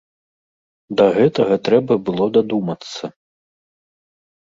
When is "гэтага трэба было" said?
1.17-2.25